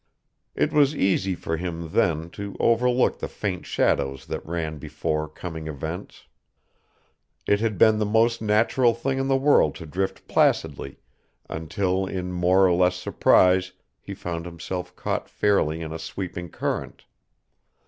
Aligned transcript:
It 0.55 0.73
was 0.73 0.95
easy 0.95 1.35
for 1.35 1.57
him, 1.57 1.91
then, 1.91 2.31
to 2.31 2.55
overlook 2.59 3.19
the 3.19 3.27
faint 3.27 3.67
shadows 3.67 4.25
than 4.25 4.41
ran 4.43 4.79
before 4.79 5.29
coming 5.29 5.67
events. 5.67 6.25
It 7.45 7.59
had 7.59 7.77
been 7.77 7.99
the 7.99 8.05
most 8.07 8.41
natural 8.41 8.95
thing 8.95 9.19
in 9.19 9.27
the 9.27 9.37
world 9.37 9.75
to 9.75 9.85
drift 9.85 10.27
placidly 10.27 10.97
until 11.47 12.07
in 12.07 12.31
more 12.31 12.65
or 12.65 12.73
less 12.73 12.95
surprise 12.95 13.73
he 13.99 14.15
found 14.15 14.47
himself 14.47 14.95
caught 14.95 15.29
fairly 15.29 15.81
in 15.81 15.93
a 15.93 15.99
sweeping 15.99 16.49
current. 16.49 17.05